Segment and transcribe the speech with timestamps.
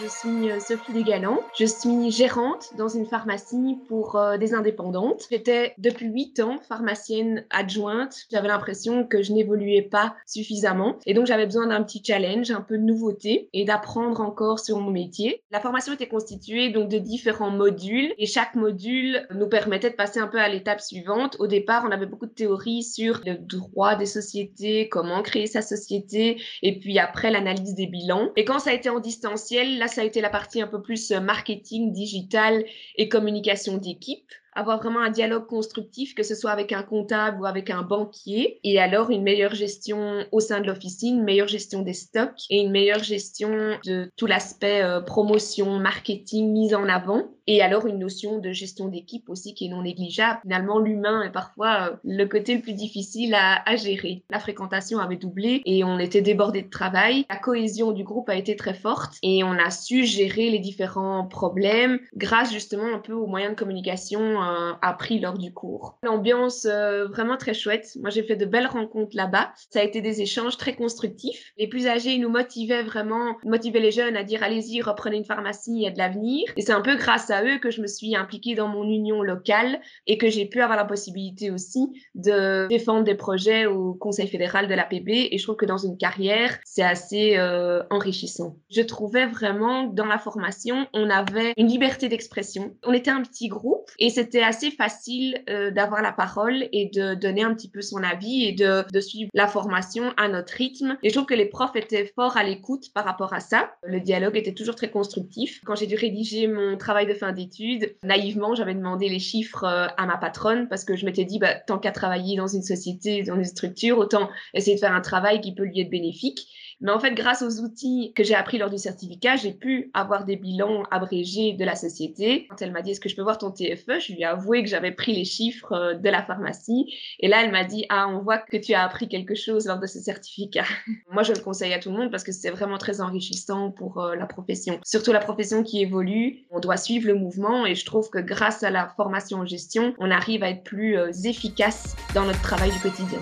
[0.00, 1.40] Je suis euh, Sophie Desgalants.
[1.58, 5.26] Je suis gérante dans une pharmacie pour euh, des indépendantes.
[5.28, 8.26] J'étais depuis 8 ans pharmacienne adjointe.
[8.30, 10.98] J'avais l'impression que je n'évoluais pas suffisamment.
[11.04, 14.78] Et donc, j'avais besoin d'un petit challenge, un peu de nouveauté et d'apprendre encore sur
[14.78, 15.42] mon métier.
[15.50, 20.20] La formation était constituée donc de différents modules et chaque module nous permettait de passer
[20.20, 21.36] un peu à l'étape suivante.
[21.40, 25.62] Au départ, on avait beaucoup de théories sur le droit des sociétés, comment créer sa
[25.62, 28.30] société et puis après l'analyse des bilans.
[28.36, 30.80] Et quand ça a été en distanciel, là, ça a été la partie un peu
[30.80, 32.64] plus euh, marketing, digital
[32.96, 37.46] et communication d'équipe avoir vraiment un dialogue constructif, que ce soit avec un comptable ou
[37.46, 41.82] avec un banquier, et alors une meilleure gestion au sein de l'officine, une meilleure gestion
[41.82, 47.28] des stocks et une meilleure gestion de tout l'aspect euh, promotion, marketing, mise en avant,
[47.46, 50.40] et alors une notion de gestion d'équipe aussi qui est non négligeable.
[50.42, 54.24] Finalement, l'humain est parfois euh, le côté le plus difficile à, à gérer.
[54.28, 57.24] La fréquentation avait doublé et on était débordé de travail.
[57.30, 61.26] La cohésion du groupe a été très forte et on a su gérer les différents
[61.26, 64.40] problèmes grâce justement un peu aux moyens de communication
[64.82, 65.98] appris lors du cours.
[66.02, 67.96] L'ambiance euh, vraiment très chouette.
[68.00, 69.52] Moi, j'ai fait de belles rencontres là-bas.
[69.70, 71.52] Ça a été des échanges très constructifs.
[71.58, 75.72] Les plus âgés nous motivaient vraiment, motivaient les jeunes à dire allez-y, reprenez une pharmacie,
[75.74, 76.44] il y a de l'avenir.
[76.56, 79.22] Et c'est un peu grâce à eux que je me suis impliquée dans mon union
[79.22, 84.28] locale et que j'ai pu avoir la possibilité aussi de défendre des projets au Conseil
[84.28, 85.08] fédéral de l'APB.
[85.30, 88.56] Et je trouve que dans une carrière, c'est assez euh, enrichissant.
[88.70, 92.74] Je trouvais vraiment dans la formation, on avait une liberté d'expression.
[92.84, 96.90] On était un petit groupe et c'était c'était assez facile euh, d'avoir la parole et
[96.94, 100.52] de donner un petit peu son avis et de, de, suivre la formation à notre
[100.52, 100.96] rythme.
[101.02, 103.72] Et je trouve que les profs étaient forts à l'écoute par rapport à ça.
[103.82, 105.60] Le dialogue était toujours très constructif.
[105.64, 109.88] Quand j'ai dû rédiger mon travail de fin d'études, naïvement, j'avais demandé les chiffres euh,
[109.96, 113.24] à ma patronne parce que je m'étais dit, bah, tant qu'à travailler dans une société,
[113.24, 116.46] dans une structure, autant essayer de faire un travail qui peut lui être bénéfique.
[116.80, 120.24] Mais en fait, grâce aux outils que j'ai appris lors du certificat, j'ai pu avoir
[120.24, 122.46] des bilans abrégés de la société.
[122.48, 124.62] Quand elle m'a dit, est-ce que je peux voir ton TFE Je lui ai avoué
[124.62, 126.92] que j'avais pris les chiffres euh, de la pharmacie.
[127.20, 129.78] Et là, elle m'a dit, ah, on voit que tu as appris quelque chose lors
[129.78, 130.64] de ce certificat.
[131.10, 133.98] Moi, je le conseille à tout le monde parce que c'est vraiment très enrichissant pour
[133.98, 134.80] euh, la profession.
[134.84, 136.44] Surtout la profession qui évolue.
[136.50, 139.94] On doit suivre le mouvement et je trouve que grâce à la formation en gestion,
[139.98, 143.20] on arrive à être plus euh, efficace dans notre travail du quotidien.